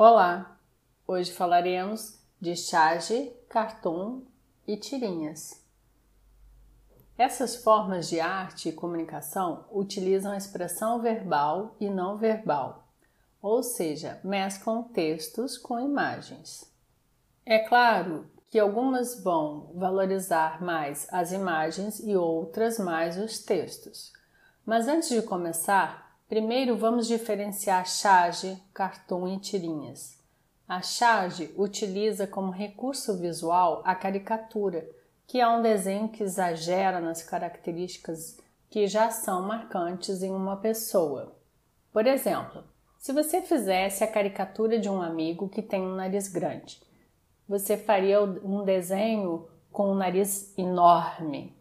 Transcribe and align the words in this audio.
Olá! 0.00 0.56
Hoje 1.08 1.32
falaremos 1.32 2.20
de 2.40 2.54
charge, 2.54 3.32
cartoon 3.48 4.22
e 4.64 4.76
tirinhas. 4.76 5.60
Essas 7.18 7.56
formas 7.56 8.08
de 8.08 8.20
arte 8.20 8.68
e 8.68 8.72
comunicação 8.72 9.64
utilizam 9.72 10.30
a 10.30 10.36
expressão 10.36 11.02
verbal 11.02 11.74
e 11.80 11.90
não 11.90 12.16
verbal, 12.16 12.86
ou 13.42 13.60
seja, 13.60 14.20
mesclam 14.22 14.84
textos 14.84 15.58
com 15.58 15.80
imagens. 15.80 16.72
É 17.44 17.58
claro 17.58 18.30
que 18.46 18.60
algumas 18.60 19.20
vão 19.20 19.72
valorizar 19.74 20.62
mais 20.62 21.08
as 21.10 21.32
imagens 21.32 21.98
e 21.98 22.14
outras 22.14 22.78
mais 22.78 23.18
os 23.18 23.40
textos. 23.40 24.12
Mas 24.64 24.86
antes 24.86 25.08
de 25.08 25.22
começar, 25.22 26.07
Primeiro 26.28 26.76
vamos 26.76 27.08
diferenciar 27.08 27.88
charge, 27.88 28.62
cartoon 28.74 29.28
e 29.28 29.38
tirinhas. 29.38 30.18
A 30.68 30.82
charge 30.82 31.50
utiliza 31.56 32.26
como 32.26 32.52
recurso 32.52 33.16
visual 33.16 33.80
a 33.82 33.94
caricatura, 33.94 34.86
que 35.26 35.40
é 35.40 35.48
um 35.48 35.62
desenho 35.62 36.10
que 36.10 36.22
exagera 36.22 37.00
nas 37.00 37.22
características 37.22 38.36
que 38.68 38.86
já 38.86 39.10
são 39.10 39.40
marcantes 39.40 40.22
em 40.22 40.30
uma 40.30 40.58
pessoa. 40.58 41.34
Por 41.90 42.06
exemplo, 42.06 42.62
se 42.98 43.10
você 43.10 43.40
fizesse 43.40 44.04
a 44.04 44.12
caricatura 44.12 44.78
de 44.78 44.90
um 44.90 45.00
amigo 45.00 45.48
que 45.48 45.62
tem 45.62 45.80
um 45.80 45.94
nariz 45.94 46.28
grande, 46.28 46.78
você 47.48 47.78
faria 47.78 48.22
um 48.22 48.62
desenho 48.64 49.48
com 49.72 49.92
um 49.92 49.94
nariz 49.94 50.52
enorme. 50.58 51.56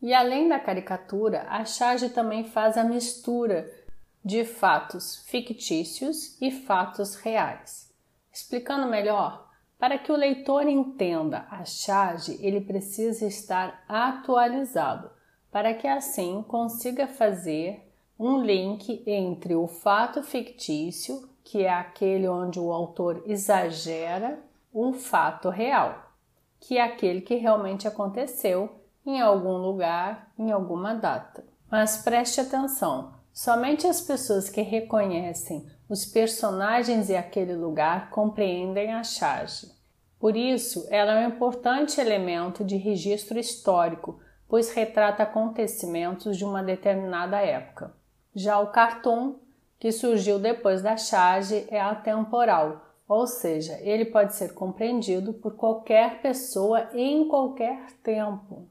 E 0.00 0.14
além 0.14 0.48
da 0.48 0.58
caricatura, 0.58 1.44
a 1.50 1.66
charge 1.66 2.08
também 2.08 2.44
faz 2.44 2.78
a 2.78 2.84
mistura 2.84 3.70
de 4.24 4.44
fatos 4.44 5.24
fictícios 5.26 6.36
e 6.40 6.50
fatos 6.50 7.14
reais. 7.16 7.92
Explicando 8.32 8.86
melhor, 8.86 9.48
para 9.78 9.96
que 9.98 10.10
o 10.10 10.16
leitor 10.16 10.66
entenda 10.66 11.46
a 11.50 11.64
charge, 11.64 12.38
ele 12.40 12.60
precisa 12.60 13.26
estar 13.26 13.84
atualizado, 13.88 15.10
para 15.50 15.72
que 15.72 15.86
assim 15.86 16.42
consiga 16.42 17.06
fazer 17.06 17.88
um 18.18 18.42
link 18.42 19.02
entre 19.06 19.54
o 19.54 19.68
fato 19.68 20.22
fictício, 20.22 21.28
que 21.44 21.62
é 21.62 21.70
aquele 21.70 22.28
onde 22.28 22.58
o 22.58 22.72
autor 22.72 23.22
exagera, 23.26 24.42
um 24.74 24.92
fato 24.92 25.48
real, 25.48 26.12
que 26.60 26.76
é 26.76 26.82
aquele 26.82 27.20
que 27.20 27.36
realmente 27.36 27.86
aconteceu 27.86 28.82
em 29.06 29.20
algum 29.20 29.56
lugar, 29.56 30.32
em 30.38 30.50
alguma 30.50 30.94
data. 30.94 31.44
Mas 31.70 31.98
preste 31.98 32.40
atenção, 32.40 33.14
Somente 33.38 33.86
as 33.86 34.00
pessoas 34.00 34.50
que 34.50 34.62
reconhecem 34.62 35.64
os 35.88 36.04
personagens 36.04 37.08
e 37.08 37.14
aquele 37.14 37.54
lugar 37.54 38.10
compreendem 38.10 38.92
a 38.92 39.04
charge. 39.04 39.68
Por 40.18 40.36
isso, 40.36 40.88
ela 40.90 41.12
é 41.12 41.24
um 41.24 41.30
importante 41.30 42.00
elemento 42.00 42.64
de 42.64 42.76
registro 42.76 43.38
histórico, 43.38 44.18
pois 44.48 44.72
retrata 44.72 45.22
acontecimentos 45.22 46.36
de 46.36 46.44
uma 46.44 46.64
determinada 46.64 47.38
época. 47.38 47.94
Já 48.34 48.58
o 48.58 48.72
cartoon, 48.72 49.36
que 49.78 49.92
surgiu 49.92 50.40
depois 50.40 50.82
da 50.82 50.96
charge, 50.96 51.64
é 51.70 51.80
atemporal, 51.80 52.84
ou 53.06 53.24
seja, 53.24 53.78
ele 53.82 54.06
pode 54.06 54.34
ser 54.34 54.52
compreendido 54.52 55.32
por 55.32 55.54
qualquer 55.54 56.20
pessoa 56.20 56.88
em 56.92 57.28
qualquer 57.28 57.86
tempo. 58.02 58.68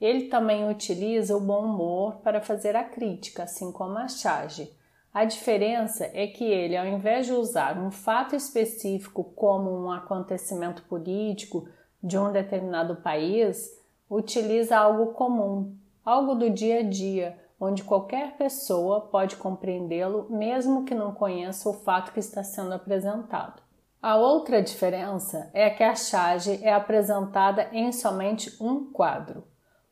Ele 0.00 0.28
também 0.28 0.68
utiliza 0.68 1.36
o 1.36 1.40
bom 1.40 1.64
humor 1.64 2.16
para 2.22 2.40
fazer 2.40 2.74
a 2.74 2.84
crítica, 2.84 3.42
assim 3.42 3.70
como 3.70 3.98
a 3.98 4.08
charge. 4.08 4.72
A 5.12 5.24
diferença 5.24 6.08
é 6.14 6.26
que 6.26 6.44
ele, 6.44 6.76
ao 6.76 6.86
invés 6.86 7.26
de 7.26 7.32
usar 7.32 7.76
um 7.76 7.90
fato 7.90 8.34
específico 8.34 9.24
como 9.24 9.70
um 9.70 9.90
acontecimento 9.90 10.82
político 10.84 11.68
de 12.02 12.16
um 12.16 12.32
determinado 12.32 12.96
país, 12.96 13.68
utiliza 14.08 14.78
algo 14.78 15.12
comum, 15.12 15.76
algo 16.04 16.34
do 16.34 16.48
dia 16.48 16.78
a 16.78 16.82
dia, 16.82 17.36
onde 17.60 17.84
qualquer 17.84 18.36
pessoa 18.36 19.02
pode 19.02 19.36
compreendê-lo 19.36 20.26
mesmo 20.30 20.84
que 20.84 20.94
não 20.94 21.12
conheça 21.12 21.68
o 21.68 21.74
fato 21.74 22.12
que 22.12 22.20
está 22.20 22.42
sendo 22.42 22.72
apresentado. 22.72 23.60
A 24.00 24.16
outra 24.16 24.62
diferença 24.62 25.50
é 25.52 25.68
que 25.68 25.82
a 25.82 25.94
charge 25.94 26.58
é 26.64 26.72
apresentada 26.72 27.68
em 27.70 27.92
somente 27.92 28.56
um 28.58 28.90
quadro. 28.90 29.44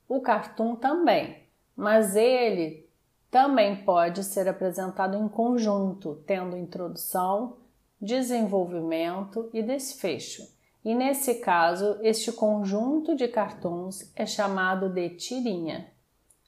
O 0.08 0.20
cartoon 0.20 0.74
também, 0.74 1.42
mas 1.76 2.16
ele 2.16 2.88
também 3.30 3.84
pode 3.84 4.24
ser 4.24 4.48
apresentado 4.48 5.16
em 5.16 5.28
conjunto, 5.28 6.22
tendo 6.26 6.56
introdução, 6.56 7.56
desenvolvimento 8.00 9.50
e 9.52 9.62
desfecho. 9.62 10.42
E 10.84 10.94
nesse 10.94 11.34
caso, 11.34 11.98
este 12.00 12.32
conjunto 12.32 13.14
de 13.14 13.28
cartoons 13.28 14.10
é 14.16 14.24
chamado 14.24 14.88
de 14.88 15.10
tirinha. 15.10 15.92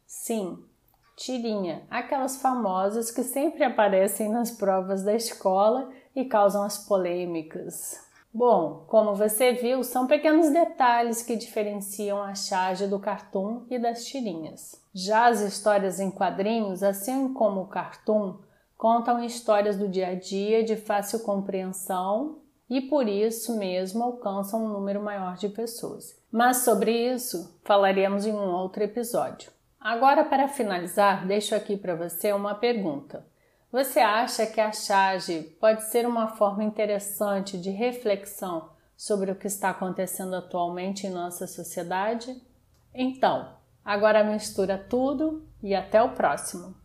Sim, 0.07 0.65
tirinha, 1.15 1.83
aquelas 1.91 2.41
famosas 2.41 3.11
que 3.11 3.23
sempre 3.23 3.63
aparecem 3.63 4.31
nas 4.31 4.51
provas 4.51 5.03
da 5.03 5.15
escola 5.15 5.91
e 6.17 6.25
causam 6.25 6.63
as 6.63 6.79
polêmicas. 6.79 8.10
Bom, 8.33 8.85
como 8.87 9.15
você 9.15 9.53
viu, 9.53 9.83
são 9.83 10.07
pequenos 10.07 10.51
detalhes 10.51 11.21
que 11.21 11.35
diferenciam 11.35 12.23
a 12.23 12.35
charge 12.35 12.87
do 12.87 13.01
cartoon 13.01 13.65
e 13.69 13.79
das 13.79 14.05
tirinhas. 14.05 14.81
Já 14.95 15.27
as 15.27 15.41
histórias 15.41 15.99
em 15.99 16.11
quadrinhos, 16.11 16.83
assim 16.83 17.35
como 17.35 17.63
o 17.63 17.67
cartoon, 17.67 18.37
contam 18.77 19.23
histórias 19.23 19.77
do 19.77 19.89
dia 19.89 20.09
a 20.09 20.15
dia 20.15 20.63
de 20.63 20.77
fácil 20.77 21.21
compreensão 21.21 22.39
e 22.69 22.81
por 22.81 23.09
isso 23.09 23.59
mesmo 23.59 24.05
alcançam 24.05 24.65
um 24.65 24.69
número 24.69 25.03
maior 25.03 25.37
de 25.37 25.49
pessoas. 25.49 26.17
Mas 26.31 26.59
sobre 26.59 26.93
isso 26.93 27.59
falaremos 27.65 28.25
em 28.25 28.33
um 28.33 28.53
outro 28.53 28.85
episódio. 28.85 29.51
Agora, 29.81 30.25
para 30.25 30.47
finalizar, 30.47 31.27
deixo 31.27 31.55
aqui 31.55 31.77
para 31.77 31.97
você 31.97 32.33
uma 32.33 32.55
pergunta. 32.55 33.27
Você 33.73 34.01
acha 34.01 34.47
que 34.47 34.61
a 34.61 34.73
charge 34.73 35.43
pode 35.61 35.85
ser 35.85 36.05
uma 36.05 36.27
forma 36.27 36.65
interessante 36.65 37.57
de 37.57 37.71
reflexão 37.71 38.71
sobre 38.97 39.31
o 39.31 39.37
que 39.37 39.47
está 39.47 39.71
acontecendo 39.71 40.35
atualmente 40.35 41.07
em 41.07 41.11
nossa 41.11 41.47
sociedade? 41.47 42.43
Então, 42.93 43.55
agora 43.85 44.25
mistura 44.25 44.77
tudo 44.77 45.47
e 45.63 45.73
até 45.73 46.03
o 46.03 46.11
próximo! 46.11 46.80